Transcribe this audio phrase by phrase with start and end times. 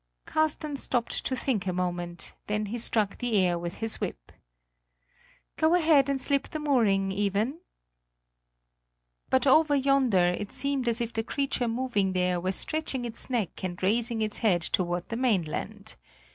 [0.25, 4.31] Carsten stopped to think a moment; then he struck the air with his whip:
[5.57, 7.59] "Go ahead and slip the mooring, Iven."
[9.29, 13.63] But over yonder it seemed as if the creature moving there were stretching its neck
[13.63, 15.97] and raising its head toward the mainland.